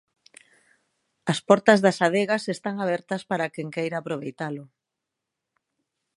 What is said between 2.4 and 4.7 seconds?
están abertas para quen queira aproveitalo.